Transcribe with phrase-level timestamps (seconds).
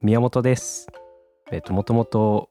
[0.00, 0.86] 宮本です。
[1.50, 2.50] えっ、と、もともと、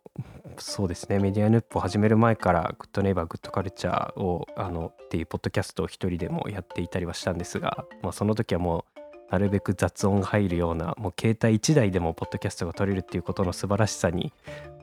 [0.58, 9.00] そうですね、メディアヌップを始める前から、グッドネイバー、グッドカルチャーを、あの、っていうポッドキャストを一人でもやっていたりはしたんですが、まあ、その時はもう、
[9.32, 14.34] なるべく雑音が入るような、もう携帯1台でもポッドキャストが撮れるっていうことの素晴らしさに、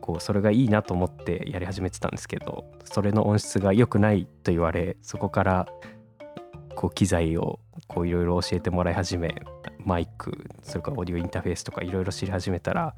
[0.00, 5.68] こう、それがいいなと思ってやり始めてたんですけど、それの音質が良くないと言われ、そこから、
[6.74, 9.34] こう機材をこういろいろ教えてもらい始め
[9.84, 12.94] マイクそれからオーディオインターフェースとかいろいろ知り始めたら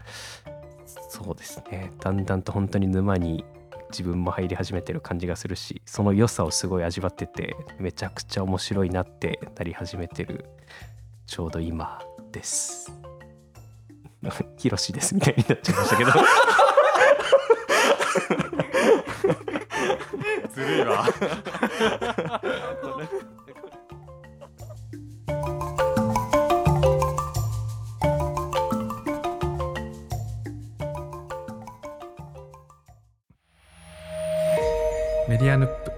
[1.09, 1.93] そうですね。
[2.01, 3.45] だんだんと本当に沼に
[3.91, 10.45] 自分も入り始めてる感じがするしその良さをすごい味わっててめちゃくちゃ面白いなってなり始めてる
[11.27, 12.01] ちょうど今
[12.33, 12.93] です。
[14.59, 16.13] ヒロシですみたいになっちゃいましたけど。
[20.55, 21.07] ずるいわ
[35.37, 35.93] メディアヌップ。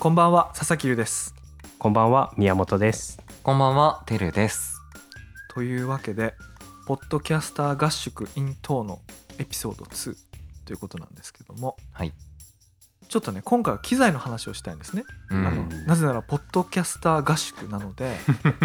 [0.00, 1.36] こんばんは佐々木優です。
[1.78, 3.20] こんばんは宮本です。
[3.44, 4.80] こんばんはてるです。
[5.54, 6.34] というわけで
[6.88, 8.98] ポッドキャスター合宿 in 等の
[9.38, 10.16] エピソード2
[10.64, 12.12] ということなんですけどもはい
[13.08, 18.16] ちょっとね今回は機材の話をしたいんですね、うあのんなぜならポッドキャスター合宿なので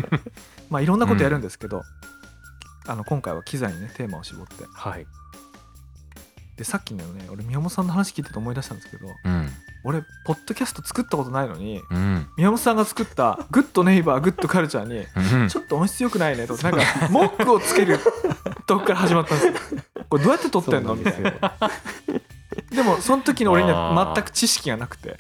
[0.70, 1.84] まあいろんなことやるんですけど、
[2.88, 4.66] あの今回は機材にねテーマを絞って。
[4.74, 5.06] はい。
[6.58, 9.50] でさっきのね俺宮本さんの話聞いてて思い出したんですけどうん。
[9.84, 12.28] 俺ポッドキャスト作ったことないのにうん。
[12.38, 15.06] 宮本さんが作った「グッドネイバーグッドカルチャー」に
[15.42, 15.50] うん。
[15.50, 18.00] ちょっと音質良くないねとなんか文句をつける
[18.68, 19.82] とこから始まったんですよ。
[20.10, 21.32] これどうやって撮ってんのみたいな
[22.72, 25.18] でもその時の俺には全く知識がなくて。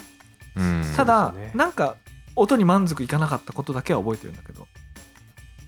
[0.56, 0.94] うん。
[0.96, 1.52] ただ、ね。
[1.54, 1.96] なんか
[2.36, 4.68] 音に満足いかなかったことだけは覚えてるんだけど。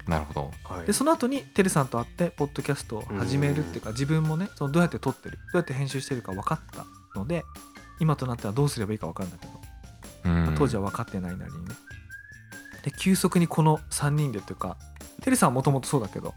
[0.07, 0.51] なるほど。
[0.63, 0.85] はい。
[0.85, 6.85] でその後にてるさんと会ってポッドキャストを始めるっていうか自分もねそのどうやって撮ってるどうやって編集してるか分かった
[7.17, 7.43] ので
[7.99, 9.51] 今となってはどうすればいいか分かるんだけど、
[10.25, 10.55] うん。
[10.57, 11.75] 当時は分かってないなりにね。
[12.83, 14.77] で急速にこの3人でというか
[15.21, 16.33] てるさんはもともとそうだけど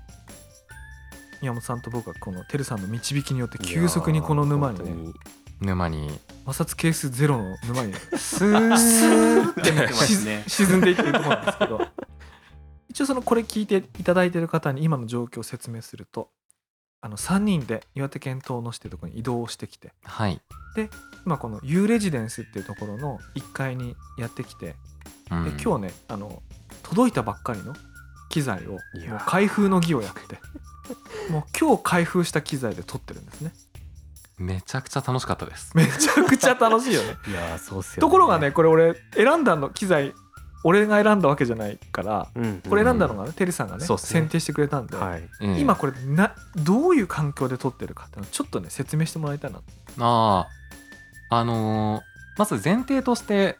[1.42, 5.12] 宮本さんと僕はこのてるさんの導きによって急速にこの沼にね
[5.60, 6.08] 沼に。
[6.44, 9.50] 摩擦係数ゼロの沼にスー。
[9.50, 9.72] って
[10.24, 10.44] ね。
[10.46, 11.86] 沈んでいってるところなんですけど。
[12.90, 16.30] 一応そのこれ聞いていただいてる方に今の状況を説明すると
[17.02, 20.40] あの3人で岩手県遠野市っていうところに移動してきてはい。
[21.26, 24.76] 今この U レジデンスっていうところの1階にやってきてで
[25.30, 25.56] うん。
[25.62, 26.42] 今日ねあの
[26.82, 27.74] 届いたばっかりの
[28.28, 28.80] 機材をもう
[29.26, 30.38] 開封の儀をやって
[31.30, 33.52] もう今日開封した機材で撮ってるんですね。
[34.38, 35.72] めちゃくちゃ楽しかったです。
[35.74, 37.16] めちゃくちゃ楽しいよね。
[37.28, 38.00] いやーそうっすよ、ね。
[38.00, 40.14] ところがねこれ俺選んだの機材
[40.62, 43.96] 俺が選んだわけじゃないからうん、これ選んだのがね、テリーさんがねね。
[43.98, 45.28] 選定してくれたんで、はい。
[45.40, 45.58] うん。
[45.58, 49.60] 今これなどういう環境で撮ってるかっていうのをちょっとね説明してもらいたいな
[50.00, 50.48] あ
[51.30, 53.56] ああのーまず前提として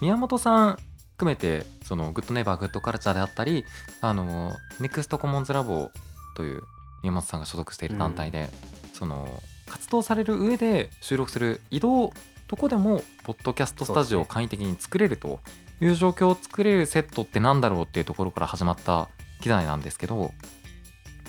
[0.00, 0.78] 宮本さん
[1.12, 3.64] 含めてそのグッドネイバーグッドカルチャーであったり
[4.00, 5.90] あのネクストコモンズラボ
[6.38, 6.62] という
[7.02, 8.48] 宮本さんが所属している団体で、
[8.94, 9.28] その
[9.66, 12.12] 活動される上で収録する移動
[12.46, 15.40] どこでもポッドキャストスタジオを簡易的に作れると
[15.80, 19.08] いう状況を作れるセットってなんだろうっていうところから始まった
[19.42, 20.32] 機材なんですけど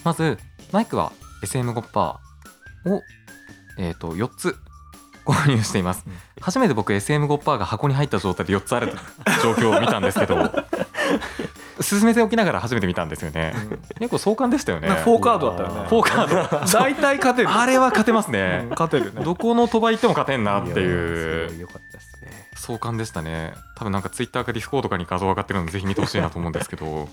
[0.03, 0.38] まず
[0.72, 1.12] マイクは
[1.44, 2.18] SM58 を、
[3.78, 4.56] えー、と4つ
[5.26, 6.14] 購入しています、うん。
[6.40, 8.94] 初めて僕 SM5% が箱に入った状態で4つある
[9.44, 10.38] 状況を見たんですけど
[11.81, 13.53] 勧めておきながら初めて見たんですよね、
[14.00, 14.90] 結構壮観でしたよね。
[14.90, 15.88] なフォーカードだったよね。
[15.88, 16.66] フォーカード。
[16.80, 17.50] 大体勝てる。
[17.50, 19.24] あれは勝てますうんね、勝てるね。
[19.24, 21.50] どこの賭場行っても勝てんなっていう。
[21.50, 22.50] すごい良かったですね。
[22.56, 23.53] 壮観でしたね。
[23.78, 27.08] 多分なんかツイッターかディスコードかに画像上がってるのでぜひ見てほしいなと思うんですけど。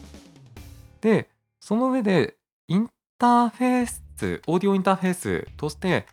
[1.00, 1.28] で
[1.60, 2.36] その上で
[2.68, 4.02] インターフェース
[4.46, 6.06] オーディオインターフェースとして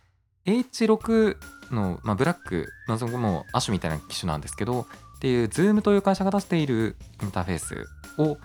[0.46, 1.36] H6
[1.70, 4.86] の、まあ、ブラックまあそこもアシュみたいな機種なんですけど
[5.24, 7.86] っていう Zoom という会社が出しているインターフェース
[8.18, 8.36] を、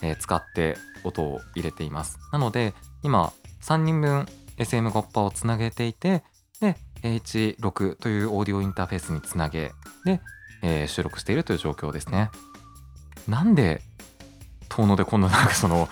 [0.00, 2.20] え使って音を入れています。
[2.30, 2.72] なので
[3.02, 3.32] 今
[3.62, 6.22] 3人分 SM5% をつなげていて
[6.60, 9.72] で H6 というオーディオインターフェースにつなげ
[10.04, 10.20] で、
[10.62, 12.30] えー収録しているという状況ですね。
[13.26, 13.82] なんで
[14.68, 15.88] 遠野でこんなんかその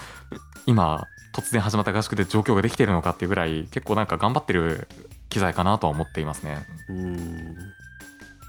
[0.67, 4.87] 今突然始まった合宿で状況ができているのかっていうぐらい結構なんか頑張ってる
[5.31, 6.65] 機材かなとは思っていますね。
[6.91, 7.57] うん。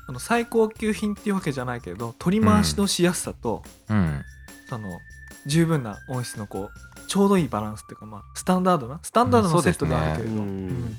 [0.10, 4.24] あの最高級品っていうわけじゃないけど取り回しのしやすさと、うん。
[4.68, 5.00] その
[5.46, 10.50] 十分な音質のこうちょうどいいバランスっていうかまあスタンダードなスタンダードのセットではあるけれど、うん。
[10.50, 10.98] うん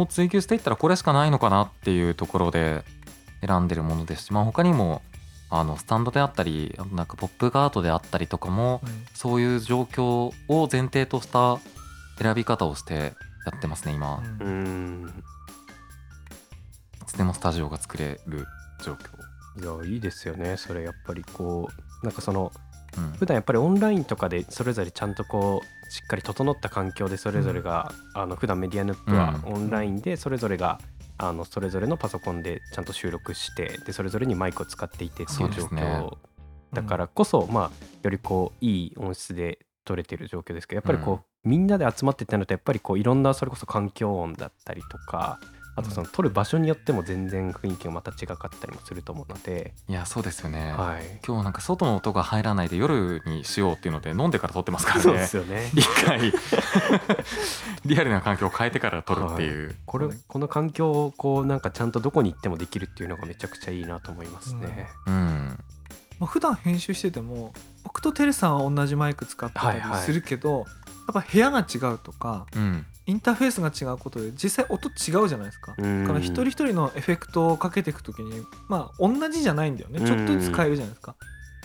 [0.00, 2.82] を追求していったらこれしかないのかなっていうところで
[3.46, 5.00] 選んでるものですし、まあ、他にも
[5.48, 9.04] あのスタンドであったりなんかポップガートであったりとかもうん。
[9.14, 11.58] そういう状況を前提とした
[12.18, 13.12] 選び方をしてや
[13.56, 14.48] ってますね今、いうん。
[14.48, 15.24] うん
[17.12, 18.46] つでもスタジオが作れる
[18.84, 20.56] 状況、いやいいですよね。
[20.56, 21.68] それやっぱりこ
[22.02, 22.52] うなんかその
[22.96, 23.12] うん。
[23.12, 29.54] 普段やっぱりオンラインとかでそれぞれちゃんとこうしっかり整った環境でそれぞれが、あの普段メディアヌップはうん。
[29.54, 30.78] オンラインでそれぞれが、
[31.18, 36.16] あのそれぞれのパソコンでちゃんと収録してでそれぞれにマイクを使っていてってそいうう状況。
[36.72, 37.70] だからこそ、まあ
[38.02, 45.38] よりこういい音質で撮れてる状況ですけどやっぱりこう、みんなで集まってってなるとやっぱりこういろんなそれこそ環境音だったりとか
[45.74, 55.70] あとその撮る場所によっても全然雰囲気がまた違かったりもすると思うので、いやそうですよね、はい、今日なんか外の音が入らないで夜にしようっていうので飲んでから撮ってますからそうでねすよね。
[55.74, 56.32] 一回。
[57.84, 60.08] リアルな環境を変えてから撮るっていう、これ。
[60.28, 64.88] この環境をこうなんかちゃんとどこに行ってもできるっていうのがめちゃくちゃいいなと思いますね。
[65.06, 65.58] うん。
[66.18, 67.52] まあ、普段編集してても
[67.84, 70.02] 僕とテレさんは同じマイク使ってたりはいはい。
[70.02, 70.66] するけど、やっ
[71.14, 75.74] ぱ部屋が違うとかうんインターフェースが違うことで実際音違うじゃないですか。
[75.76, 81.16] うんだから一人一人のエフェクトをかけていくときにまあ同じじゃないんだよねちょっとずつ変えるじゃないですか。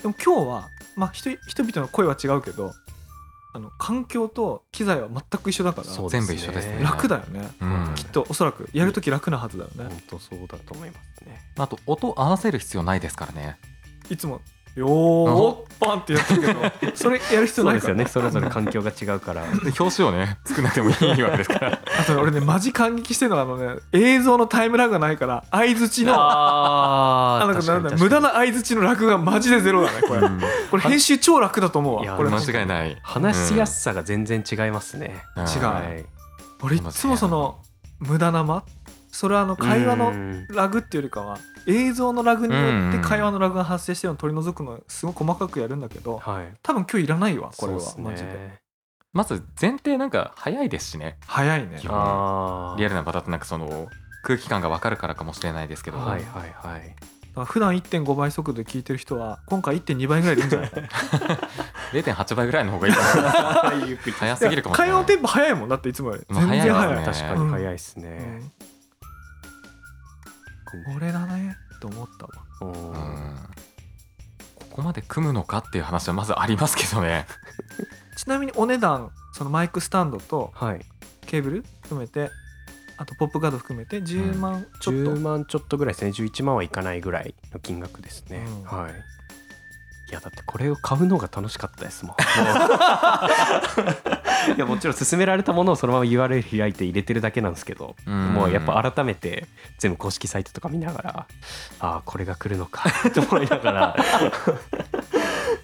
[0.01, 2.73] でも今日はまあ人人々の声は違うけど
[3.53, 7.49] あの環境と機材は全く一緒だからそう全部一緒ですね楽だよね。
[7.61, 9.85] うんきっとおそらくやるとき楽なはずだよね。
[9.85, 11.39] 本当そうだと思いますね。
[11.57, 13.57] あと音合わせる必要ないですからね
[14.09, 14.41] いつも
[14.77, 17.93] よーっパンってやってるけどそれやる必そ要ないから。
[17.93, 18.21] うですよね。
[18.21, 19.43] それぞれ環境が違うから。
[19.43, 21.79] で表紙をね作らなくてもいいわけですから。
[21.99, 30.41] あとね俺ねマジ感激してるのはあのね映像のタイムラグがないから相づちのああなんかなんだ無駄な相づちのラグがマジでゼロだねこれ、うん。
[30.71, 32.29] これ編集超楽だと思ういやわこれ。
[32.29, 32.97] 間違いない。
[33.03, 35.23] 話しやすさが全然違いますね。
[35.35, 35.43] うん。
[35.43, 35.63] 違う。
[35.63, 36.05] はい。
[36.63, 37.59] 俺いつもその
[37.99, 38.63] 無駄な間
[39.17, 40.47] それはあの会話のうん。
[40.49, 46.53] ラグっていうよりかは映像のラグによって会話のラグが発生してるのを取り除くのすごい細かくやるんだけどはい。
[46.61, 47.85] 多分今日いらないわこれは、ね。
[47.97, 48.59] マジで。
[49.13, 51.17] まず前提なんか早いですしね。
[51.25, 51.79] 早いね。
[51.81, 53.87] リアルな場だとなんかその
[54.21, 56.95] 空気感が分かるからかもしれないですけど、はいはいはい。
[57.45, 60.87] 普段1.5倍速度で聞いてる人は今回1.2倍ぐらいでいいんじゃないかな。
[61.91, 63.23] 0.8倍ぐらいの方がいいと思い
[63.95, 64.91] ます早すぎるかもしれない。
[64.91, 66.23] 会話のテンポ早いもんだっていつもより。
[66.29, 66.95] まあ全然早い。
[66.95, 68.07] 早いですね確かに早いですね。
[68.61, 68.76] うん
[70.71, 72.31] これだねと思ったわ。
[72.61, 72.91] うん。
[72.91, 73.35] うん
[74.69, 77.25] ここまで組むのかっていう話はまずありますけどね。
[78.15, 80.85] ちなみにお値段そのマイクスタンドとはい。
[81.25, 82.29] ケーブル含めて
[82.97, 86.11] あとポップガード含めて10万ちょっと、10万ちょっとぐらいですね。
[86.11, 88.63] 11万はいかないぐらいの金額ですね、うん。
[88.63, 89.16] はい
[90.09, 92.15] いやだってこれを買うのが楽しかったですもん。
[94.55, 98.33] いやもちろん勧められたものをそのまま URL 開いて入れてるだけなんですけど、うん。
[98.33, 99.47] もうやっぱ改めて
[99.79, 101.27] 全部公式サイトとか見ながら
[101.81, 103.95] ああこれが来るのかって思いながら。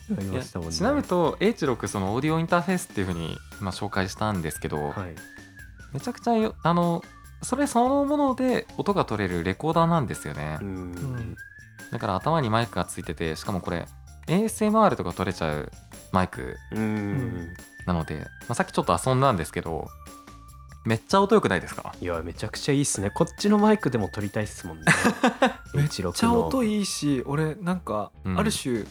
[0.09, 0.41] ね。
[0.71, 4.93] ちなみにと H6 そのオーディオインターフェースっていうふうに今紹介したんですけど、はい。
[5.93, 7.03] めちゃくちゃよあの
[7.43, 10.91] それそのもので音が取れるレコーダーなんですよね、うん。
[10.91, 11.35] ん。
[11.91, 13.85] だから頭にマイクがついててしかもこれ
[14.27, 15.71] ASMR とか取れちゃう
[16.11, 17.53] マイクうん。
[17.85, 19.87] なので、まあ、さっきちょっと遊んだんですけど
[20.85, 21.93] めっちゃ音良くないですか？
[22.01, 23.09] いやめちゃくちゃいいっすね。
[23.09, 24.85] こっちのマイクでも撮りたいっすもんね。
[25.73, 28.39] めっ H6 ちゃの音いいし俺なんかうん。
[28.39, 28.83] ある種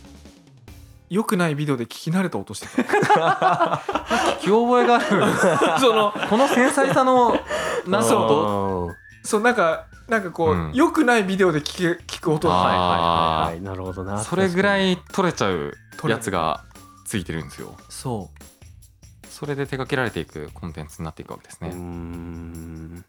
[1.11, 2.83] 良くないビデオで聞き慣れた音してた。
[2.83, 5.07] 聞き覚えがある。
[5.81, 7.39] そのこの繊細さの
[7.87, 10.73] なんかそう音そうなんかなんかこう、うん。
[10.75, 12.49] 良くないビデオで聞け聞く音。
[12.49, 13.61] はいはいはいはい。
[13.63, 14.23] なるほどな。
[14.23, 15.73] それぐらいい取れちゃう
[16.05, 16.65] やつが
[17.07, 17.77] ついてるんですよ。
[17.89, 19.27] そう。
[19.29, 23.05] それで手掛けられていくコンテンツになっていくわけですね、ん。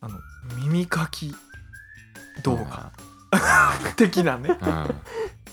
[0.00, 0.18] あの
[0.56, 1.34] 耳かき
[2.42, 2.64] 動うん。
[2.68, 2.92] 画
[3.96, 5.00] 的なね、うん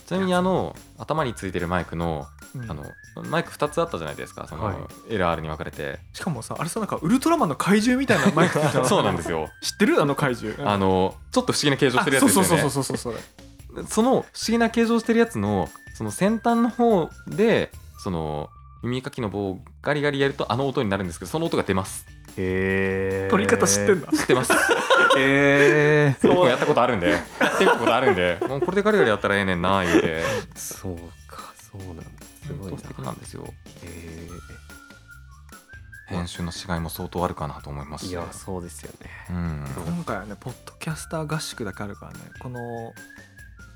[0.09, 2.25] ちなみにあの頭についてるマイクの
[2.55, 2.71] うん。
[2.71, 2.83] あの
[3.29, 4.75] マイク2つあったじゃないですかその、はい。
[5.13, 5.99] LR に分かれて。
[6.13, 9.49] しかもさあれさなんかウルトラマンの怪獣みたいなマイク そうなんですよ。
[9.61, 10.01] 知ってる？
[10.01, 10.67] あの怪獣。
[10.67, 12.47] あのちょっと不思議な形状してるやつですよね。
[12.47, 13.85] あそうそうそうそうそう。
[13.87, 18.49] その不思議な形状してるやつのその先端の方でその
[18.81, 22.07] 耳かきの棒をガリガリやるとあの音になるんですけどその音が出ます。
[22.35, 24.07] へえ取り方知ってんだ。
[24.11, 24.53] 知ってます
[25.17, 27.09] へえ僕もやったことあるんで。
[27.09, 28.37] やってみたことあるんで。
[28.47, 30.23] もうこれでガリガリやったらええねんな言うて。
[30.55, 30.95] そう
[31.27, 31.53] か。
[31.55, 32.03] そうなんだ。
[32.45, 33.11] すごい素敵な。
[33.11, 33.53] んですよ
[33.83, 34.27] へ
[36.07, 38.07] 編集の違いも相当あるかなと思います。
[38.07, 39.09] しえいやそうですよね。
[39.29, 39.65] うん。
[39.85, 42.59] 今回はねポッドキャスター合宿だけあるからねこの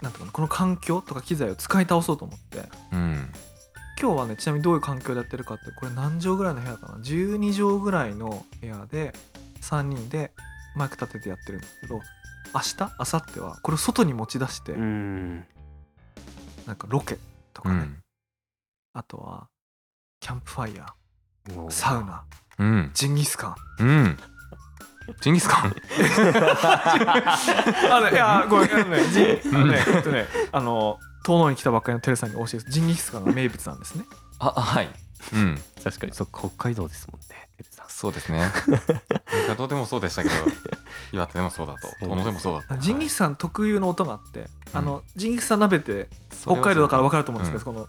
[0.01, 2.63] なんていうかなこの環境とか機材を使い倒そうと思って。
[2.91, 3.29] うん。
[4.01, 9.13] 今日はねちなみにどういう環境でやってるかってこれ何畳ぐらいの部屋かな？12畳ぐらいの部屋で
[9.61, 10.31] 3人で
[10.75, 12.01] マイク立ててやってるんですけど
[12.53, 15.45] 明日明後日はこれを外に持ち出して、うん。
[16.67, 17.17] なんかロケ
[17.53, 17.97] とかね、うん。
[18.93, 19.47] あとは
[20.19, 22.23] キャンプファイヤーサウナ
[22.59, 22.91] うん。
[22.93, 23.55] ジンギスカン。
[23.79, 24.17] うん。
[25.21, 25.75] ジンギスカン？
[27.91, 29.95] あのいやごめんあのねジンあのねうん。
[29.95, 34.05] えっとねあの遠野に来たばっかりのテレさんに教えてジンギスカンが名物なんですね。
[34.39, 34.89] あはい
[35.31, 35.61] うん。
[35.83, 36.13] 確かに。
[36.13, 37.49] そ北海道ですもんね。
[37.87, 38.51] そうですね。
[38.63, 40.35] 北海道でもそうでしたけど
[41.13, 41.87] 岩手でもそうだと。
[41.87, 44.47] そう遠野でもそうだったジンギスカン特有の音があって、うん。
[44.73, 46.09] あのジンギスカン鍋って
[46.41, 47.87] 北海道だから分かると思うんですけど、この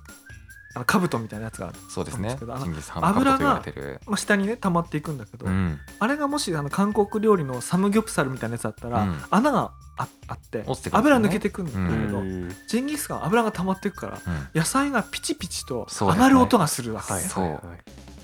[0.77, 4.01] あの兜みたいなやつがある、そうですねなんですけどあのジンギスカンのカブと言われてる。
[4.07, 5.79] まあ、下にね溜まっていくんだけど、うん。
[5.99, 9.23] あれがもしあの韓国料理のサムギョプサルみたいなやつだったら、うん。
[9.31, 12.55] 穴がああって油抜けてくんだけど、うん。
[12.69, 14.49] ジンギスカンは油が溜まっていくからうん。
[14.55, 17.07] 野菜がピチピチと上がる音がするわけ、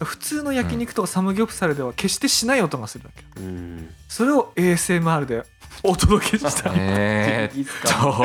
[0.04, 3.90] 普通の焼肉とかサムギョプサルでは決してしない音がするわけうん。
[4.08, 5.44] それを ASMR で
[5.82, 8.12] お届けしたえーっジンギスカン。
[8.12, 8.24] と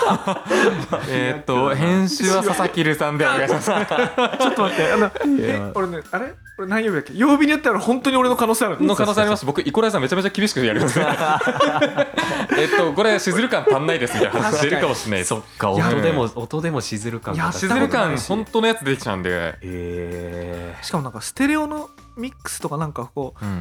[1.08, 3.66] えーっと編集は佐々木留さんでお願いします。
[3.70, 6.34] ちょっと待ってあのえ俺ねあれ？
[6.58, 7.14] 俺何曜日だっけ？
[7.14, 8.80] 曜日によっては本当に俺の可能性ある。
[8.82, 9.46] の可能性あります。
[9.46, 10.98] 僕イコライザーめちゃめちゃ厳しくやります。
[12.58, 18.16] えっとこれしずる感足んないですみたいな話出るかもしれないそっか音でも音でもしずる感いやがしずる感。
[18.18, 19.56] 本当のやつできちゃうんで。
[19.62, 23.48] えしかもなんかステレオのミックスとかなんかこうん。
[23.48, 23.52] う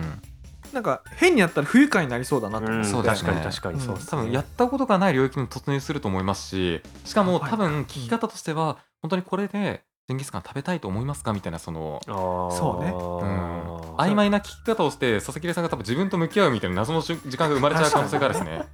[0.74, 3.24] なんか変にやったら不愉快になりそうだなと思って、うですね。
[3.24, 3.80] 確かに確かに。
[3.82, 4.02] そうね。
[4.08, 13.96] 多分やったことがない領域に突入すると思いますししかもはい多分聞き方としては本当にこれでジンギスカン食べたいと思いますかみたいなそのそうねうん。
[13.96, 18.64] 曖昧な聞き方をして佐々木さんが多分自分と向き合うみたいな謎の瞬時間が生まれちゃう可能性があるですね。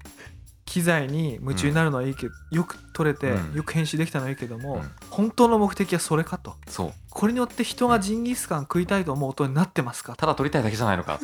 [0.66, 3.56] 機材に夢中になるのはいいけど、よく撮れて、うん。
[3.56, 4.92] よく編集できたのはいいけども、うん。
[5.10, 6.56] 本当の目的はそれかと。
[6.68, 6.94] そう。
[7.12, 10.16] これによって人がジンギスカン食いたいと思う音になってますか？
[10.16, 11.20] ただ撮りたいだけじゃないのか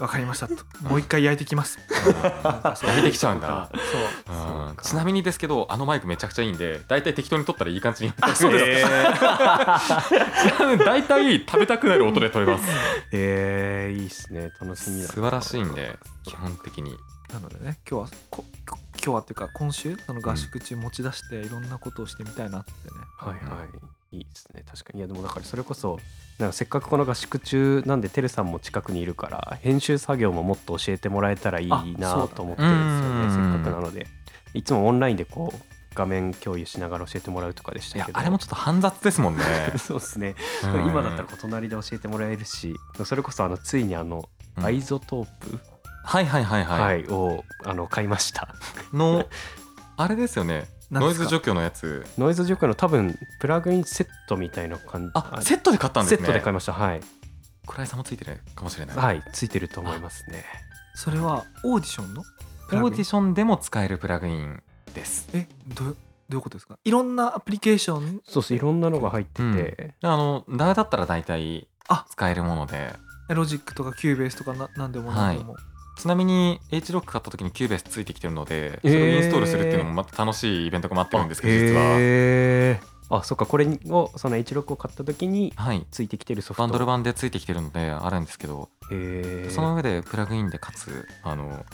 [0.00, 0.54] わかりましたと。
[0.82, 1.78] もう一回焼いてきます。
[2.82, 3.70] 焼いてきちゃうんだ。
[4.26, 4.36] そう。
[4.36, 4.76] うん。
[4.82, 8.86] ちなみにですけどあのマイクめちゃくちゃいいんで大体適当に撮ったらいい感じにあそうです
[10.84, 12.64] 大体食べたくなる音で撮れます。
[13.12, 14.50] えー、いいっすね。
[14.60, 16.96] 楽しみだ素晴らしいんで基本的に。
[17.32, 22.76] なのでね今日はここ今日はっていうか今週その合宿中持ち出していろんなことをしてみたいなってね、
[23.18, 24.62] はいはいいいですね。
[24.66, 24.98] 確かに。
[24.98, 25.98] いやでもだからそれこそ
[26.38, 33.22] なんかせっかくこの合宿中なんでてるさんも近くにいるから編集作業ももっと教えてもらえたらいいあなと思ってるんですよね。
[33.22, 34.06] うんせっかくなので。
[34.52, 35.58] いつもオンラインでこう
[35.94, 38.18] 画面共有しながら教えてもらうとかでしたけど。
[38.18, 39.44] あれもちょっと煩雑ですもんね。
[39.78, 40.34] そうですね。
[40.64, 40.86] うん。
[40.86, 42.74] 今だったら隣で教えてもらえるし
[43.04, 44.64] それこそあのついにあのうん。
[44.64, 45.60] アイゾトープ、
[46.04, 48.48] はいはいはいはい、はい、をあの買いました。
[48.92, 49.24] の
[49.96, 52.04] あれですよねノイズ除去のやつ。
[52.18, 55.12] ノイズ除去の多分プラグインセットみたいな感じ。
[55.14, 56.16] あセットで買ったんですね。
[56.18, 56.72] セットで買いました。
[56.72, 57.00] はい。
[57.66, 58.40] 倉井さんもついてる。
[58.54, 60.44] かもしれない、はいついてると思いますね。
[60.94, 62.22] それはオーディションの？
[62.22, 64.62] オーディションでも使えるプラグイン
[64.94, 65.28] です。
[65.32, 65.96] えどう
[66.28, 66.78] どういうことですか？
[66.84, 68.20] いろんなアプリケーション？
[68.24, 70.10] そうそういろんなのが入ってて、うん。
[70.10, 72.94] あのダメだったら大体あ使えるもので。
[73.28, 75.54] ロジックとかキューベースとかななんでもなんでも、
[76.00, 81.82] ちなみに H ロック買った時にキューベースついてきてるのでそれをインストールするっていうのもまた楽しいイベントが待ってるんですけど実は。
[81.98, 82.90] へー。
[83.12, 85.84] あそっかこれをその H6 を買った時にはい。
[85.90, 86.62] ついてきてるソフト。
[86.62, 91.64] バンドル版でついてきてるのであるんですけどその上でプラグインでかつあの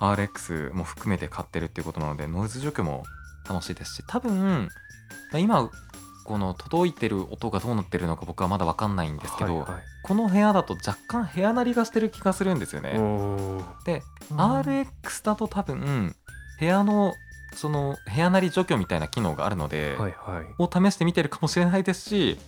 [0.00, 3.04] RX も含めて買ってるっていうことなのでノイズ除去も
[3.48, 4.68] 楽しいですし多分
[5.32, 5.70] まあ今
[6.24, 9.82] この届いてる音がどうなってるのか僕はまだ分かんないんですけど、はいはい。
[10.02, 12.92] この部屋だと若干部屋鳴りがしてる気がするんですよね。
[13.84, 14.36] で、うん。
[14.36, 16.14] RX だと多分
[16.58, 17.14] 部屋の
[17.54, 20.46] その部屋鳴り除去みたいな機能があるので、はいはい。
[20.58, 22.38] を試してみてるかもしれないですし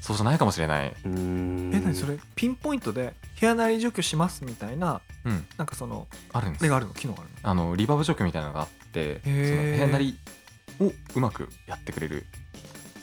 [0.00, 0.94] そうじゃないかもしれない。
[1.04, 2.18] え何それ？
[2.34, 6.74] ピンポイントで部屋なり除去しますみたいなうん、なんかそのあるんです。
[6.74, 6.92] あるの？
[6.94, 7.50] 機能があるの？
[7.50, 10.18] あのリバーブ除去みたいなのがあってその部屋なり
[10.80, 12.26] をうまくやってくれる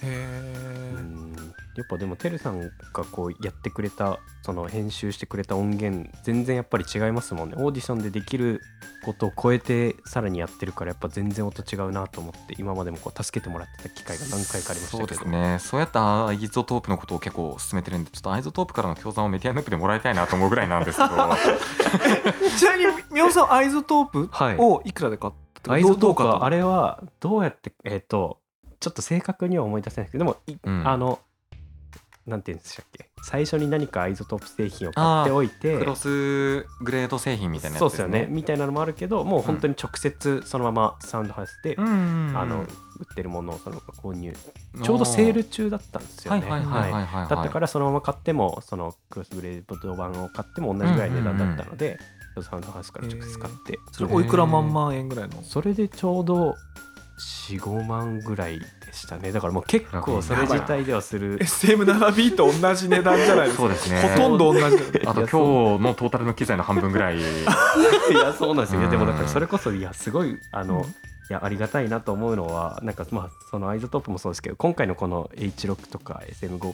[0.04, 1.36] へうえん
[1.76, 2.70] やっぱでもてるさんが
[3.10, 7.56] こうやってくれたその編集してくれた音源全然やっぱり違いますもんね。
[7.58, 8.60] オーディションでできる
[9.06, 14.98] ことを超えてさらにやってるからやっぱ全然音違うなと思って今までもこう助けてもらってた機会が何回かありましたけど。
[14.98, 15.58] そうですね。
[15.60, 21.10] そうやったアイゾトープのことを結構勧めてるんでちょっとアイゾトープからの協賛をメディアヌープでもらいたいなと思うぐらいなんですけど。
[22.58, 24.56] ちなみに宮尾さんアイゾトープはい。
[24.58, 28.39] をいくらで買ったアイゾトープどうはあれはどうやってえっ、と
[28.80, 30.88] ちょっと正確には思い出せないですけどでも、いうん。
[30.88, 31.20] あの
[32.28, 33.10] なんていうんでしたっけ？
[33.24, 38.28] 最初に何かアイゾトープ製品を買っておいてクロスグレード製品みたいなやつそうですよね。
[38.30, 42.38] みたいなのもあるけどもう本当に直接そのままサウンドハウスで、うんうんうん。
[42.38, 42.66] あの売
[43.12, 44.32] ってるものをその購入。
[44.84, 46.42] ちょうどセール中だったんですよね。
[46.48, 51.98] だったからそのまま買ってもそのクロスグレード版を買っても同じぐらいの値段だったので、
[52.42, 55.42] サウンドハウスから直接買って、それおいくら万万円ぐらいの？
[55.42, 56.56] それでちょうど
[57.20, 59.32] 45万ぐらいでしたね。
[59.32, 61.38] だからもう結構それ自体ではする。
[61.40, 63.64] SM7B と同じ値段じゃないですか。
[63.64, 64.02] そうですね。
[64.02, 64.78] ほとんど同じ。
[65.06, 67.18] あと今日のトータルの機材の半分ぐらい。
[67.20, 67.22] い
[68.14, 68.82] やそうなんですよ。
[68.82, 70.84] いやでもだからそれこそいやすごいあの、うん。
[70.84, 70.86] い
[71.30, 76.74] やありがたいなと思うのはなんかまあそのアイゾトープもそうですけど今回のこの H6 とか SM5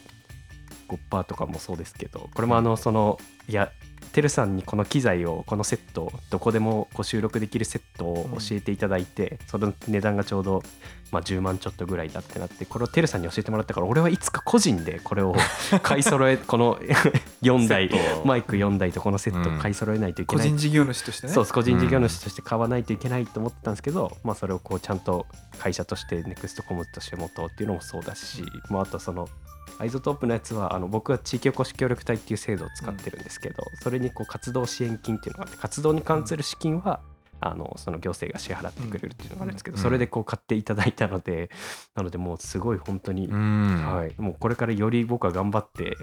[0.87, 3.71] 5%とかもそうですけどこれもあのそのいや
[4.11, 10.63] てるさんにこの機材をこのセットどこでもこう収録できるセットを教えていただいて、その値段がちょうど、
[11.11, 15.35] まあ、10万ちょっとぐらいだってなってこれをてるさんに教えてもらったから俺はいつか個人でこれを
[15.81, 16.77] 買い揃えこの
[17.41, 17.89] 4台
[18.25, 20.45] マイク4台とこのセットを買い揃えないといけない。
[20.45, 21.33] 個人事業主としてね。
[21.33, 25.25] そう個人事業主として買わないといけないと思ってたんですけど、まあ、それをこうちゃんと
[25.59, 29.29] 会社としてネクストコムとして持とうっていうのもそうだし、まあ、あとその
[29.77, 37.01] アイゾトープのやつはあの僕は地域おこし協力隊っていう制度を使ってるんですけど、それにこう活動支援金っていうのがあって活動に関する資金は、
[37.41, 39.83] あのその行政が支払ってくれるっていうのがあるんですけど、うん。
[39.83, 41.49] それでこう買っていただいたので
[41.93, 43.85] なのでもうすごい本当に、うん。
[43.85, 45.97] はい、もうこれからより僕は頑張って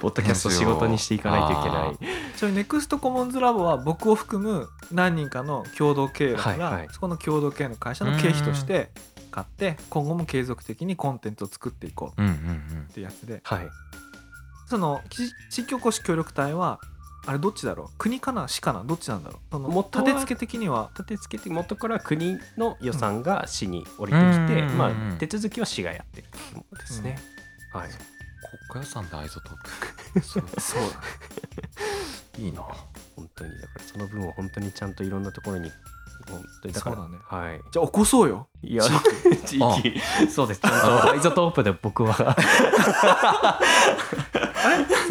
[0.00, 1.96] ポッドキャスト仕事にしていかないといけない。
[2.36, 6.88] ちなみにネクストコモンズラボは僕を含む何人かの共同経営だから、はいはい。
[6.90, 8.90] そこの共同経営の会社の経費として
[9.36, 12.22] 買って今後も継続的にコンテンツを作っていこう。
[12.22, 12.36] うんうんう
[12.80, 12.86] ん。
[12.88, 13.40] ってやつで。
[13.44, 13.68] はい。
[14.66, 16.80] その地地域おこし協力隊は
[17.26, 17.98] あれどっちだろう？
[17.98, 18.48] 国かな？
[18.48, 18.82] 市かな？
[18.82, 19.40] どっちなんだろう？
[19.52, 20.88] その立て付け的には。
[20.94, 27.18] 立て付けて元から国の予算が市に降りてきて、うんまあ手続きは市がやってるものですね。
[27.74, 27.90] はい、
[28.70, 29.54] 国家予算でアイゾトー
[30.14, 30.82] プそうそう
[32.40, 32.62] いいな
[33.16, 35.70] 本当にだからその分を本当にちゃんといろんなところに
[36.28, 38.82] 本当にだからそうだねはいじゃあ起こそうよいや
[39.44, 40.00] 地域
[40.30, 42.22] そうですちゃんとアイゾトープで僕はす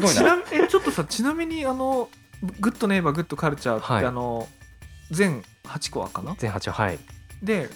[0.01, 2.09] ごいなちなみえちょっとさちなみにあの
[2.59, 4.47] グッドネイバーグッドカルチャーって、はいあの
[5.11, 6.97] 全8個はかな全8話はい
[7.43, 7.69] で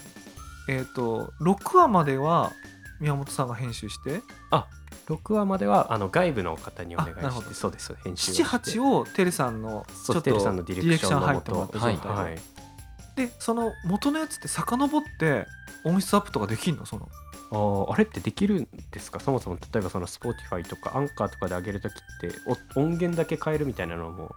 [0.67, 2.54] えっ、と6話までは
[2.99, 4.21] 宮本さんが編集して。
[5.07, 7.47] 6話まではあの外部の方にお願いあなるほど。
[7.47, 8.43] してそうです編集をして。
[8.43, 12.39] 78をテルさんのちょっとテルさんのディレクションの入もとってもらった状はい態で,、はい。
[13.15, 15.47] でその元のやつって遡って
[15.83, 16.85] 音質アップとかできんの？
[16.85, 17.09] その。
[17.51, 19.19] あーあれってできるんですか？
[19.19, 22.31] そもそも例えばその Spotify とかアンカーとかで上げるときって
[22.75, 24.35] お音源だけ変えるみたいなのも。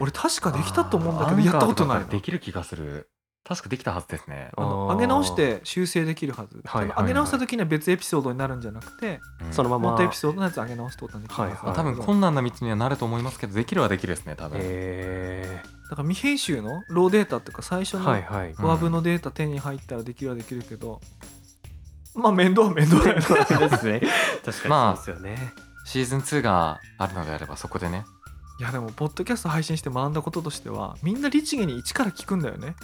[0.00, 3.10] 俺確かできたと思うんだけどやったことないアンカーとかできる気がする
[3.48, 4.50] 確かできたはずですね。
[4.58, 9.92] あの上げ直して修正できるはず、はいはいはい上げ直した時には別エピソードになるんじゃなくて、うんそのまま。
[9.92, 11.54] 元エピソードのやつ上げ直すってことにできるはず。
[11.54, 18.50] はいまあ多分困難な道にはなると思いますけどできるはできるですね多分、えだから未編集のローデータっていうか最初ー、のはいはい。
[18.50, 21.00] うんワブのデータ手に入ったらできるはできるけど、
[22.14, 24.02] まあ面倒は面倒だよねですね
[24.44, 25.52] 確かまあにそうですよね、
[25.86, 28.04] シーズン2があるのであればそこでね。
[28.60, 32.74] いやでもポッドキャスト配信して学んだこととしてはみんな律儀に一から聞くんだよね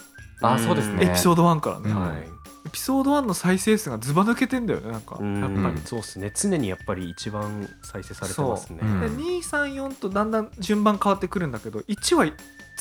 [0.43, 1.07] あそうですね。
[1.07, 2.19] エピソード1からね、うんはい。
[2.67, 5.17] エピソード1の再生数がズバ抜けてんだよねなんか。
[5.21, 5.41] うん。
[5.41, 6.33] やっぱり、そうですね。
[6.35, 8.79] 常にやっぱり一番再生されてますね。
[8.81, 8.89] そう。
[8.89, 9.01] うん。
[9.01, 12.27] で234とだんだん順番変わってくるんだけど1は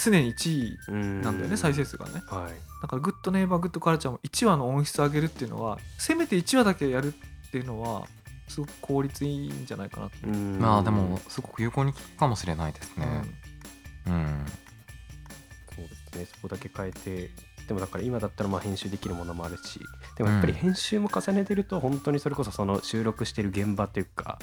[0.01, 2.23] 常に1位うんなんだよね再生数がね。
[2.27, 2.73] はい。
[2.81, 8.07] だからグッドネイバーグッドカルチャーも1話の音質上げるっていうのはせめて1話だけやるっていうのは
[8.47, 13.23] すごく効率いいんじゃないかなまあでもすごく有効に効くかもしれないですね。
[14.05, 14.62] うん、そう
[16.13, 17.29] ですねそこだけ変えて
[17.67, 19.79] でもだから今だったらまあ編集できるものもあるし
[20.17, 20.59] でもやっぱりうん。
[20.59, 24.37] 編集も重ねてると本当にそれこそその収録してる現場というか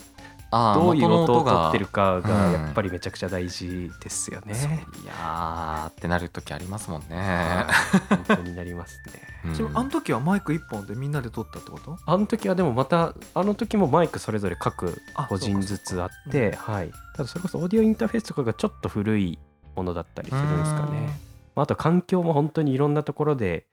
[0.53, 2.53] ああどういう音を取ってるかがうん。
[2.55, 4.55] やっぱりめちゃくちゃ大事ですよね。
[4.55, 4.75] そうい
[5.07, 7.17] やーってなる時ありますもんね。
[7.17, 7.67] は
[8.11, 9.23] い本当になりますね。
[9.45, 9.77] うん。
[9.79, 11.99] あの時はマイク1本でみんなで撮ったってこと？
[12.07, 16.91] あの時はでもまたあの時もマイクそれぞれ各あ個人ずつあってはい。
[17.17, 19.39] ただそれこそオーディオインターフェースとかがちょっと古い
[19.77, 21.30] ものだったりするんですかね。
[21.55, 23.67] まああと環境も本当にいろんなところで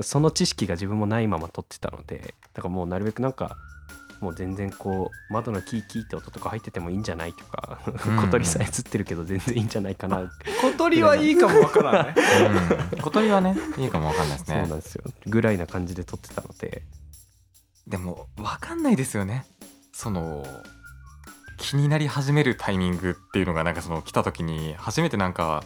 [0.00, 3.56] その知識が自分もないまま撮ってたのでだからもうなるべくなんか
[4.20, 8.16] もう全然こう窓のキーキーって音とか入っててもいいんじゃないとかうん。
[8.16, 10.30] 小鳥さえ映ってるけど全然いいんじゃないかな。
[10.62, 12.14] 小鳥はいいかもわからんね
[12.94, 13.00] うん。
[13.02, 15.04] 小鳥はねいいかもわかんないですそうねなんですよ。
[15.26, 16.82] ぐらいな感じで撮ってたので。
[17.86, 19.44] でもわかんないですよね。
[19.92, 20.44] その
[21.58, 25.64] 気になり始めるタイミングっていうのがなんかその来た時に初めてなんか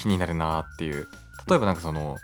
[0.00, 1.06] 気になるなっていう。
[1.48, 2.16] 例えばなんかその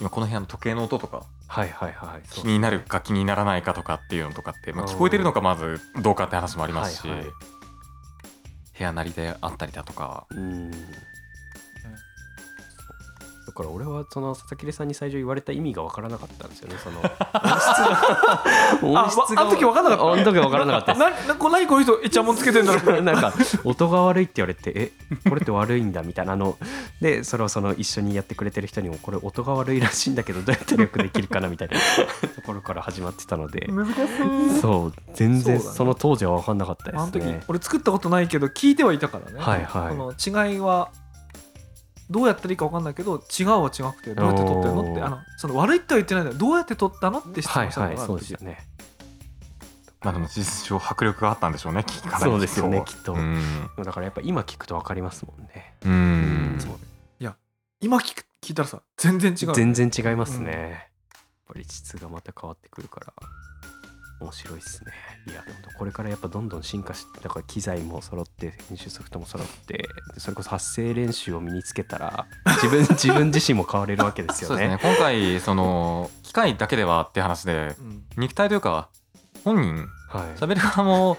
[0.00, 2.44] 今この部屋の時計の音とかはいはいはいそう。
[2.44, 7.26] 気になるか気にならないかとかっていうのとかって、まあ、聞こえてるのかまずどうかって話もありますし、はいはい。
[7.26, 10.26] 部屋なりであったりだとか
[13.56, 17.00] から俺はその佐々木さんに最初言われた意味が分からなかったんですよねその。
[17.02, 17.74] 音質
[18.84, 18.92] が。
[18.92, 21.00] 音質がああの時分かんなかったあの時分からなかったです。
[21.00, 23.02] ななこ何この人イチャモンつけてんだろう。
[23.02, 23.32] なんか
[23.64, 24.92] 音が悪いって言われてえ
[25.28, 26.56] これって悪いんだみたいなあの
[27.00, 31.76] でそれをその一緒にやってくれてる人にもこれ音が悪いらしいんだけどどうやったらよくできるかなみたいな
[32.28, 33.66] ところから始まってたので。
[33.68, 34.60] 難しい。
[34.60, 39.96] そう全然その当時は分かんなかったであの時すね俺作ったことないけど聞いてはいたからね、はいはい。
[39.96, 40.90] この違いは
[42.10, 48.58] どうやったらいいか分かんないけど違うは違くてどうやって撮ってるのってあのその悪いっては言ってないんだよどうやって撮ったのって質はい問したのがはいそうですよね。
[50.02, 53.14] まあでも事実上迫力があったんでしょうね聞かないそうですよねきっと。
[53.14, 53.40] うん。
[53.76, 55.74] だからやっぱ今聞くと分かりますもんね。
[55.84, 56.56] うん。
[56.60, 56.70] そう。
[56.72, 56.78] ね
[57.18, 57.34] いや
[57.80, 59.54] 今聞く聞いたらさ全然違う。
[59.54, 63.12] 全然違いますね、やっぱり質がまた変わってくるから
[64.20, 64.92] 面白いですね。
[65.26, 72.26] いやでもこれからやっぱどんどん進化してだから機材も揃って編集ソフトも揃ってでそれこそ発声練習を身につけたら
[72.62, 74.54] 自分自分自身も変われるわけですよね。
[74.54, 74.94] そうですね。
[74.94, 78.04] 今回その機械だけではって話でうん。
[78.16, 78.88] 肉体というか
[79.44, 79.76] 本人
[80.08, 80.38] はい。
[80.38, 81.18] 喋る側も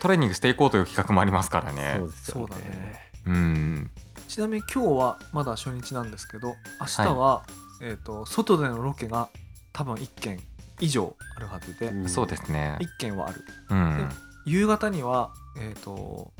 [0.00, 1.96] トレーニングしていこうという企画もありますからね。
[1.98, 2.46] そうですよね。
[2.48, 3.10] そうだね。
[3.26, 3.90] うん。
[4.28, 7.42] ちなみに今日はまだ初日なんですけど明日は、
[7.80, 9.28] えー、と外でのロケが
[9.72, 10.40] 多分1件
[10.80, 12.08] 以上あるはずで、うん。
[12.08, 12.76] そうですね。
[12.80, 13.44] 1件はある。
[13.70, 14.08] うん。
[14.44, 16.32] 夕方にはえっ、と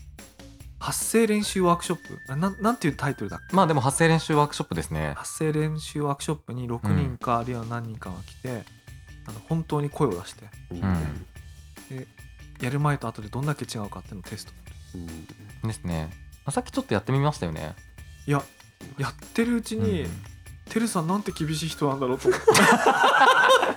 [0.79, 2.18] 発声練習ワークショップ？
[2.29, 3.57] あなんなんていうタイトルだっけ？
[3.57, 5.14] まあでも発声練習ワークショップですね。
[5.16, 8.64] 発声練習ワークショップに6人かあるいは何人かが来て、
[9.27, 10.81] あの本当に声を出してうん。
[10.83, 11.27] うん。
[12.61, 14.53] やる前と後でどんだけ違うかっていうのをテスト
[14.94, 15.68] うん。
[15.68, 16.11] ですね。
[16.44, 17.75] まあさっきちょっとやってみましたよね。
[18.27, 18.42] いや
[18.99, 20.11] やってるうちに、うん。
[20.68, 22.46] てるさんなんて厳しい人なんだろうと思って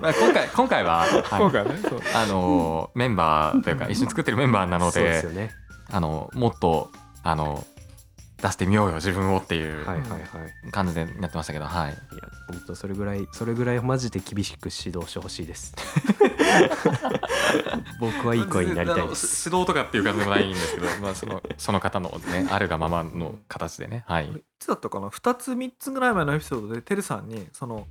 [0.00, 1.40] まあ今回今回は、はい。
[1.40, 2.00] 今回はねそう。
[2.14, 5.50] あのメンバーというか一緒に作ってるメンバーなのそうでですよね。
[5.90, 6.90] あのもっと
[7.22, 7.64] あの
[8.42, 10.16] 出してみようよ自分をっていうはいはいは
[10.66, 10.70] い。
[10.70, 11.90] 感じでやってましたけどはい。
[11.90, 11.98] いや
[12.48, 15.74] 本当それぐらいそれぐらいマジで厳しく指導してほしいです。
[18.00, 19.48] 僕はいい声になりたいです。
[19.48, 24.26] あの指導とかっていう感じでもないんですけど、まあ、そのその方のね あるがままの形でねはい。
[24.26, 27.86] いつだったかな？2つ3つぐらい前のエピソードでてるさんにその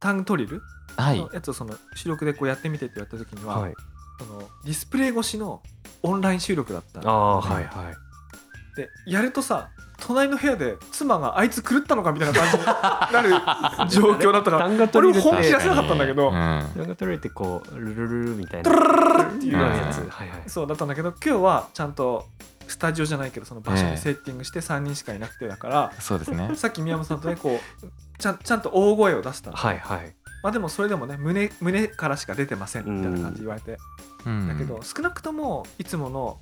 [0.00, 0.62] タングトリル
[0.96, 1.18] はい。
[1.20, 3.74] のやつをその収録でこうやってみてって言われた時には、はい。
[4.18, 5.62] そのディスプレイ越しの
[6.02, 8.76] オンライン収録だったああはいはい。
[8.76, 13.30] でやるとさ隣の部屋で妻があいつ狂ったのかみたいな感じになる
[13.90, 16.32] 状況だったから俺も本気出せなかったんだけどうん。
[16.32, 18.70] 単が取れてこうルルルルみたいな。
[18.70, 22.26] ドゥルルルルルっていううんやつはいはいそうだったんだけど今日はちゃんと
[22.70, 26.50] スタジオじゃないけどその場所にセッティングして3人しかいなくてだから、そうですね。
[26.56, 27.86] さっき宮本さんとねこう
[28.18, 29.56] ちゃんちゃんと大声を出したの。
[29.56, 30.14] はいはい。
[30.42, 33.78] まあでもそれでもね胸胸からしか出てませんみたいな感じで言われて、
[34.24, 34.48] うん。
[34.48, 36.40] だけど少なくともいつもの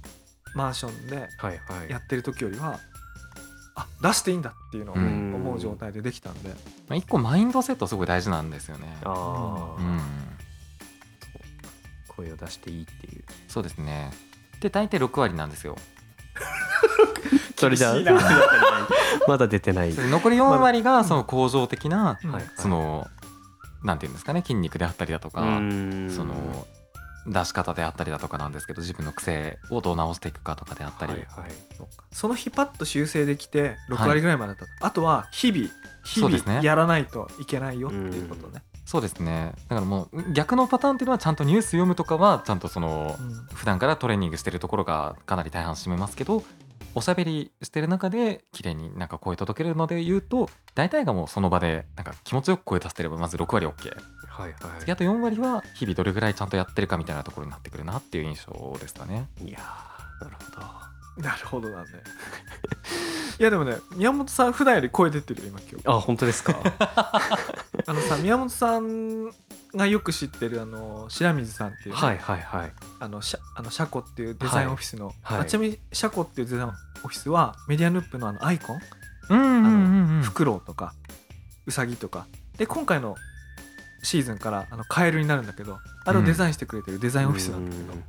[0.54, 1.90] マンションではいはい。
[1.90, 2.78] やってる時よりは
[3.74, 5.34] あ出していいんだっていうのをうん。
[5.34, 6.56] 思う状態でできたんで、ま
[6.90, 8.98] あ、一個マインドセットすごい大事なんですよね。
[9.04, 10.00] ああ、うん。
[12.08, 13.24] 声を出していいっていう。
[13.48, 14.10] そうですね。
[14.60, 15.76] で大体6割なんですよ
[17.56, 17.94] それじゃ
[19.26, 19.94] まだ出てない。
[19.94, 22.18] 残り4割がその向上的な、
[22.56, 23.06] その
[23.82, 26.10] なんていうんですかね筋肉であったりだとか、うん。
[26.14, 26.66] その
[27.26, 31.50] 出し方であったりだとかなんですけど自分の癖をどう直していくかとかであったり、はいはい。
[32.10, 35.68] その日パッと修正できて6割ぐらいまでだった、あとは日々
[36.04, 36.54] 日そうですね。
[36.54, 39.52] 々やらないといけないよっていうことね、そうですね。
[39.68, 43.48] だからもう逆のパターンっていうのはちゃんとニュース読むとかはちゃんとそのうん。
[43.54, 46.42] 普段からトレーニングしてるところがかなり大半占めますけど
[46.98, 53.96] おしゃべりしてる中で綺麗になんか声届けるので言うと大体がもうその場でなんか気持ちよく声出せればまず6割 OK
[54.28, 59.28] はいは次あと4割は日々どれぐらいちゃんとやってるかみたいなところになってくるなっていう印象ですかね。
[59.40, 60.88] いいやーなるほど。
[61.22, 61.90] なるほどなんで
[63.40, 65.88] いやでもね宮本さん普段より声出てるよ今今日。
[65.88, 66.54] あ本当ですか？
[67.86, 69.26] あのさ宮本さん
[69.74, 72.72] がよく知ってるあの白水さんっていうね、はいはいはい。
[73.00, 75.40] あのシャあのシャコっていうデザインオフィスの、はい。
[75.40, 76.72] あちなみにシャコっていうデザイン
[77.04, 78.80] オフィスはメディアヌップのあのアイコン、
[79.30, 80.22] うんうんうんうん。
[80.22, 80.94] フクロウとか
[81.66, 82.26] ウサギとか。
[82.56, 83.16] で今回の
[84.02, 88.04] シーズンからあのカエルになるんだけどあれをデザインしてくれてるデザインオフィスなんだけど、うん。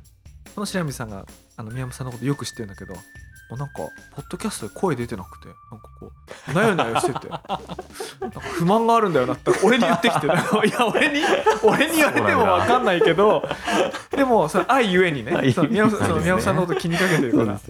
[0.54, 1.26] この白水さんが
[1.56, 6.12] あの宮本さんのことよく知ってるんだけどもうなんかポッドキャストで声出てなくてなんかこ
[6.50, 7.28] うなよなよしてて。
[8.20, 10.26] なんか不満があるんだよなって俺に言ってきて。
[10.28, 11.20] いや俺に
[11.62, 13.48] 俺に言われても分かんないけど
[14.10, 15.32] でもそれ愛ゆえにね
[15.68, 17.54] 宮本さんそのこと気にかけてるから。
[17.54, 17.60] ね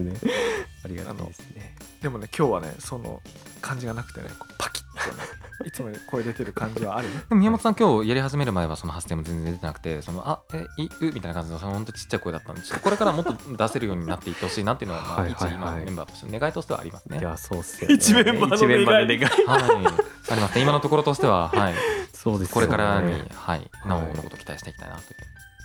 [0.83, 1.75] ありがたいですね。
[2.01, 3.21] でもね今日はねその
[3.61, 5.23] 感じがなくてねパキッとね
[5.65, 7.15] いつも声出てる感じはあるね。
[7.29, 15.61] でも宮本さん今日やり始める前はその発声も全然出てなくてそのあえいうみたいな感じのその本当ちっちゃい声だったんでちょっとこれからもっと出せるようになっていってほしいなっていうのはまあはい一はいはい。
[15.61, 17.19] 今のメンバーとしての願いとしてはありますね。
[17.19, 17.95] いやそうっすよね。
[17.95, 18.67] 一メンバーの
[19.05, 19.45] 願い。
[19.45, 19.87] はい。
[20.31, 20.61] ありますね。
[20.61, 21.75] 今のところとしてははい。
[22.13, 23.69] そうですこれからにはい。
[23.85, 25.17] なおのこと期待していきたいなという。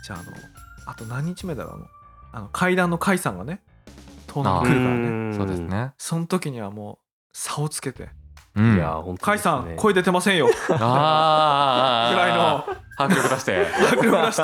[0.04, 0.32] じゃああの
[0.86, 1.86] あと何日目だろうあの
[2.32, 3.60] あの階段の甲斐さんがね
[4.42, 5.34] 遠野に来るからねん。
[5.36, 5.92] そうですね。
[5.98, 6.98] その時にはもう
[7.32, 8.08] 差をつけて。
[8.54, 8.76] うん。
[8.76, 9.42] いや本「甲斐当ですね。
[9.42, 12.16] さん声出てませんよ」ぐあー。
[12.16, 12.76] らいの。
[12.98, 13.66] 迫力出して。
[13.92, 14.42] 迫力出して。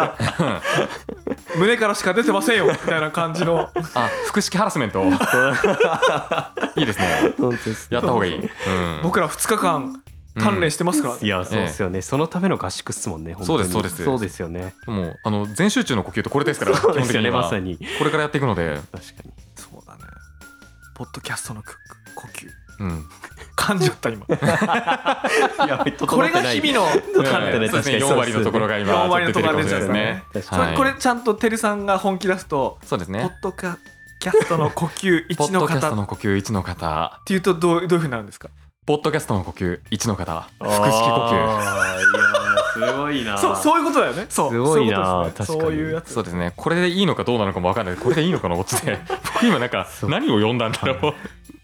[1.59, 2.67] 胸からしか出てませんよ。
[2.67, 3.71] みたいな感じの。
[3.95, 5.03] あ腹式ハラスメント。
[6.77, 7.35] いいですね。
[7.39, 7.95] 本当ですね。
[7.97, 10.03] やった方がいい、うん、僕ら2日間
[10.37, 14.03] 鍛錬してますから、いやそうですよね、そのための合宿っすもんねそうですそうです。
[14.05, 14.75] そうですよね。
[14.87, 17.43] もうあの全集中の呼吸ってこれですからそうですよね基本的には。
[17.43, 17.79] まさに。
[17.99, 19.33] これからやっていくので、確かに
[21.03, 21.75] ポッドキャストのク
[22.15, 22.49] 呼吸。
[22.79, 23.05] うん、
[23.57, 24.25] 感じちゃった今。
[26.07, 30.23] これが日々の整ってないそうですね確かに4割のところが今4割のところが出ちですね。
[30.33, 33.37] 確かそはいれこれちゃんとてるさんが本気出すとポッそうですね。
[33.43, 33.77] ドキャ
[34.21, 37.21] キャストの呼吸1のポッドキャスト方っの呼吸1の方。
[37.25, 38.49] ていうとどうどういうふうになるんですか？
[38.87, 40.47] ポッドキャストの呼吸1の方。
[40.61, 40.91] 腹式呼吸。
[40.95, 42.32] あーいや
[42.73, 43.39] すごいな。
[43.39, 44.27] そうそういうことだよね。
[44.29, 44.51] そう。
[44.51, 45.47] すごいなそういうことですね。
[45.47, 45.61] 確かに。
[45.61, 46.13] そういうやつ。
[46.13, 46.53] そうですね。
[46.57, 47.97] これでいいのかどうなのかも分かんない。
[47.97, 48.99] これでいいのかなこっちで
[49.35, 51.15] 僕今なんかそう何を読んだんだろう。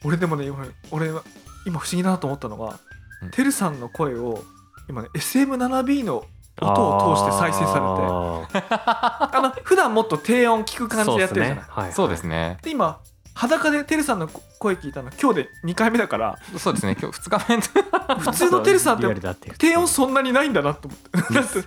[0.05, 1.23] 俺でもね今俺は
[1.66, 2.79] 今不思議だなと思ったのが、
[3.23, 3.31] うん。
[3.31, 4.42] てるさんの声を
[4.88, 6.25] 今ね SM7B の
[6.61, 8.66] 音を通して再生されて。
[8.71, 11.92] あ の普段もっと低音聞く感じでやってるじゃない、はい。
[11.92, 12.59] そうですね。
[12.62, 13.01] で今
[13.38, 14.27] 裸でてるさんの
[14.59, 16.96] 声聞いたの今日で2回目だからそうですね。
[17.01, 18.18] 今日2日目。
[18.18, 21.11] 普通のてるさんって低音そんなにないんだなと思って。
[21.35, 21.64] だって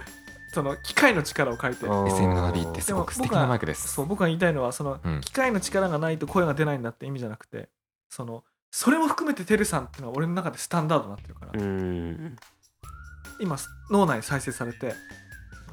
[0.53, 1.87] その機械の力を借りて。
[1.87, 3.87] SM7B ってすごく素敵なマイクです。
[3.87, 5.21] そう僕が言いたいのはそのうん。
[5.21, 7.69] 機械の力がないと声が出ないんだって意味じゃなくて
[8.09, 12.35] そのそれも含めててるさんっていうのは俺の中でスタンダードになってるから、うん。
[13.39, 13.55] 今
[13.89, 14.93] 脳内再生されて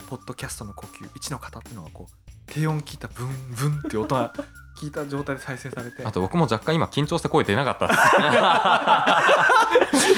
[0.08, 4.32] ポッドキャストの呼吸1の方っていうのがこう低音聞いたブンブンっていう音が
[4.78, 6.04] 聞いた状態で再生されて。
[6.04, 7.88] あと僕も若干今緊張して声出なかった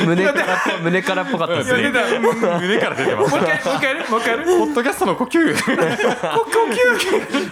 [0.04, 1.88] 胸から胸からっぽかったですね。
[2.60, 3.34] 胸から出てます。
[3.36, 5.54] 一回もう一回もう一回ポッドキャストの呼吸。
[5.56, 5.80] 呼吸。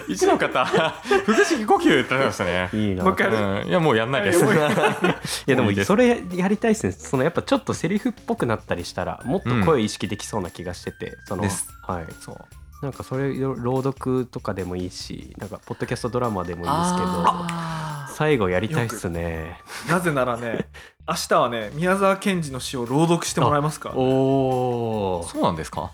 [0.07, 1.01] 一の方腹
[1.45, 2.69] 式呼吸ってなりましたね。
[2.73, 3.03] いいな。
[3.03, 3.67] もう一回うん。
[3.67, 4.45] いやもうやんないです。
[4.45, 4.47] い
[5.47, 6.91] やでもそれやりたいですね。
[6.91, 11.67] そのやっぱちょっとセリフっぽくなったりしたらもっと声意識できそうな気がしてて、そのです。
[11.87, 12.05] はい。
[12.19, 12.35] そう
[12.81, 19.59] なんかそれ朗読とかでもいいしなんかポッドキャストドラマでもいいですけどあ最後やりたいっすね。
[19.89, 20.67] なぜならね
[21.07, 24.01] 明日はね宮沢賢治の詩を朗読してもらえますかお
[25.19, 25.27] おー。
[25.27, 25.91] そうなんですか？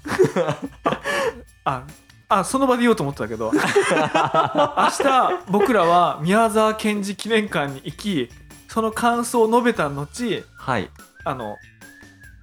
[1.65, 1.83] あ
[2.29, 8.29] あその場で言おうと思ってたけど 明日僕らは宮沢賢治記念館に行き
[8.67, 10.89] その感想を述べた後はい。
[11.23, 11.57] あの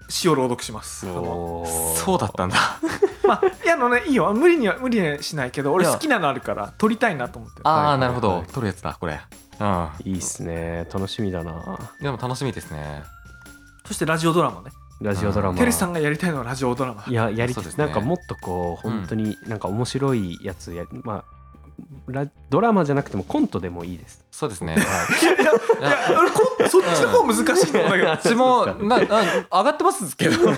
[0.08, 1.06] 詩を朗読します。
[1.06, 1.64] そ
[2.16, 2.56] うだったんだ
[3.26, 4.32] まあいやあのねいいよ。
[4.32, 7.68] 無理には無理にはしないけど俺好きなのあるから撮りたいなと思ってる。
[7.68, 8.30] ああなるほど。
[8.30, 8.46] はい。
[8.46, 9.20] 撮るやつだこれ。
[9.60, 9.88] うん。
[10.04, 10.86] いいっすね。
[10.92, 11.78] 楽しみだな。
[12.00, 13.02] でも楽しみですね。
[13.86, 14.70] そしてラジオドラマね。
[15.00, 15.58] ラジオドラマ。
[15.58, 17.04] テレスさんがやりたいのはラジオドラマ。
[17.06, 17.70] いややりたい、ね。
[17.76, 21.24] なんかもっとこう本当になんか面白いやつや、まあラ
[22.50, 24.24] ドラマじゃなくてもコントでもいいです。
[24.30, 24.76] そうですね。
[25.22, 25.24] い。
[25.24, 25.52] やいや
[26.18, 28.08] 俺こそっちの方難しいと思うんだけど。
[28.10, 30.50] 私もなな上がってますけど。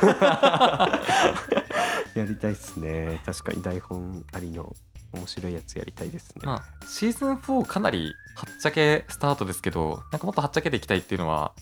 [2.14, 3.20] やりたいっすね。
[3.26, 4.74] 確かに台本ありの
[5.14, 11.52] 面白いやつやりたいですね、まあシーズン4かなりはっちゃけスタートですけどなんかもっとはっちゃけていきたいっていうのは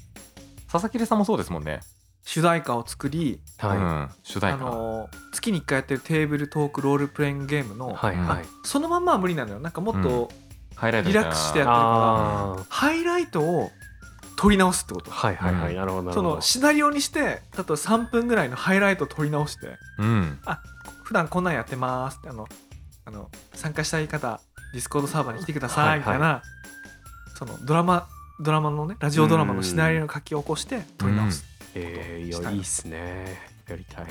[0.70, 1.80] 佐々木さんもそうですもんね、
[2.24, 8.44] 主題歌を作り、はい、うん、主題あ歌、の月に1回やってるテーブルトークロールプレイングゲームの、はいはい。
[8.64, 9.60] そのまんまは無理なのよ。
[9.60, 10.30] なんかもっと
[10.74, 12.64] ハイライトリラックスしてやっあー。
[12.68, 13.70] ハイライトを
[14.36, 15.10] 取り直すってこと。
[15.10, 15.76] はいはいはい、うん。
[15.76, 16.34] なるほどなるそほど。
[16.36, 20.38] のシナリオにして例えば3分ぐらいのハイライトを取り直してうん。
[21.04, 22.46] 普段こんなんやってますってあの
[23.04, 24.40] あの参加したい方
[24.72, 25.98] ディスコードサーバーに来てくださはいい。
[26.00, 26.42] みたいな、
[27.36, 28.08] そのドラマ
[28.40, 33.40] ドラマのねラジオドラマのシナリオを書き起こして取り直す、えー、いいやいいっすね。
[33.68, 34.06] やりたい。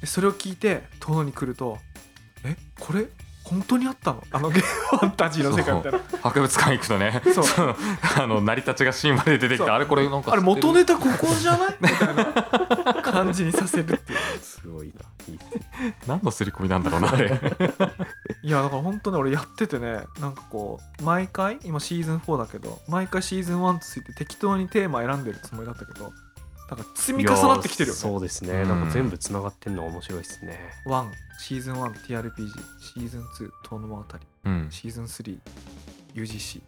[0.00, 1.78] でそれを聞いて遠野に来ると
[2.44, 3.06] えこれ
[3.44, 4.22] 本当にあったの？
[4.30, 5.98] あのゲームファンタジーの世界みたいな。
[6.22, 7.20] 博物館行くとね。
[7.34, 7.44] そう。
[8.18, 9.66] あの成り立ちがシーンまで出てきそう。
[9.66, 11.76] てあれこれなんかあれ元ねネタここじゃない？
[11.80, 14.18] みたいな感じにさせるっていう。
[14.40, 15.00] すごいな。
[15.28, 15.38] いい
[16.06, 17.26] 何の刷り込みなんだろうなあれ。
[18.42, 26.12] いやだから本当ね俺やっててねなんかこう毎回今シーズン4だけど毎回シーズン1とついて適当にテーマ選んでるつもりだったけど
[26.70, 28.00] だから積み重なってきてるよね。
[28.00, 28.68] そうですね、うん。
[28.68, 30.56] なんか全部つながってんのが面白いですね。
[30.86, 34.08] 1シーズン 1TRPG シーズン2遠野物語
[34.44, 34.68] うん。
[34.70, 35.04] シーズン
[36.14, 36.62] 3UGC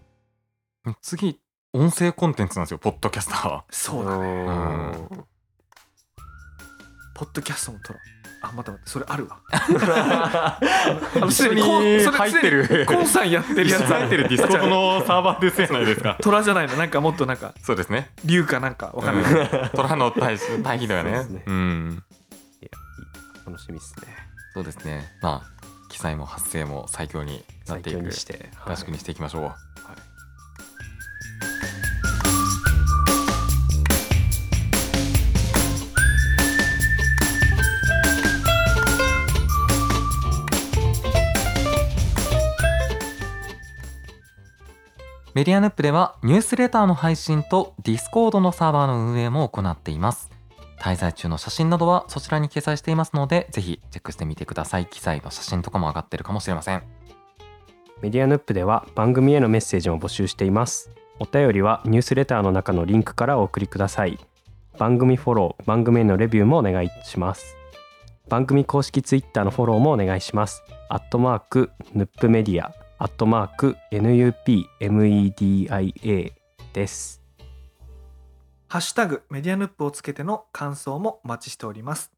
[1.00, 1.38] 次
[1.72, 4.26] 音声コンテンツなんですよポッドキャスターそうだね。
[4.26, 5.08] うん。
[7.14, 9.38] ポッドキャストも撮ろうあ待って待ってそれあるわ。
[9.50, 10.58] あ
[11.16, 12.86] のすでに入ってる。
[12.86, 13.84] コンさんやってるやつ。
[13.84, 16.18] 入ってるディスコードのサーバーですじゃないですか。
[16.20, 16.74] 虎じゃないの。
[16.74, 18.10] なんかもっとなんかそうですね。
[18.24, 19.68] 竜かなんかわかんない、うん。
[19.70, 21.12] 虎の対対比だよね。
[21.12, 21.42] そうですね。
[21.46, 22.02] うん。
[22.60, 24.08] いやいい楽しみですね。
[24.54, 25.12] そうですね。
[25.22, 27.98] まあ機材も発声も最強になっ最ていく。
[28.00, 30.11] 強にして合宿にしていきましょう、はい
[45.34, 50.30] メディアヌップではニュースレターの配信とディスコードのサーバーの運営も行っています。
[50.78, 54.84] 滞在中の写真などはそちらに掲載していますのでぜひチェックしてみてください。
[54.86, 56.82] 記載の写真とかも上がってるかもしれません。
[58.02, 60.90] メディアヌップでは番組へのメッセージも募集しています。
[61.18, 64.18] お便りはニュースレターの中のリンクからお送りください。
[64.76, 67.56] 番組フォロー番組へのレビューもお願いします。
[68.28, 70.62] 番組公式ツイッターのフォローもお願いします。
[70.90, 72.74] アットマークヌップメディア。
[73.02, 74.68] アットマーク NUPMEDIA
[76.72, 77.20] です。
[78.68, 82.12] ハッシュタグメディアヌップをつけての感想もお待ちしております。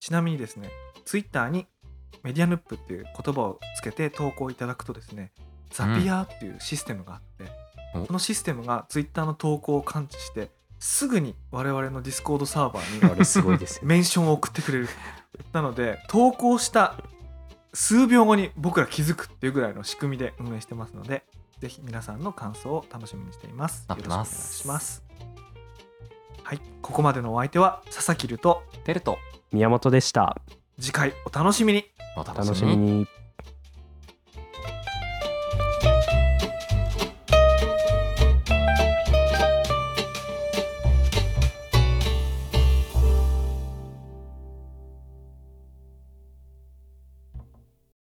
[0.00, 0.68] ちなみにですね
[1.06, 1.66] ツイッターに
[2.22, 5.32] メディアヌップっていう言葉をつけて投稿いただくとですね
[5.70, 7.50] ザピアーっていうシステムがあって、
[7.94, 13.88] おこのシステムがツイッターの投稿を感知してすぐに我々のディスコードサーバーにあれすごいですよね。
[13.88, 14.90] メンションを送ってくれる。
[15.54, 16.96] なので投稿した
[17.72, 21.24] 数秒後に僕ら気づくっていうぐらいの仕組みで運営してますので
[21.60, 23.84] ぜひ皆さんの感想を楽しみにしています。
[23.88, 25.02] よろしくお願いします。
[26.44, 26.60] はい。
[26.80, 29.18] ここまでのお相手は佐々木るとテルト。
[29.52, 30.36] 宮本でした。
[30.80, 31.84] 次回お楽しみに。
[32.16, 33.06] おお楽しみに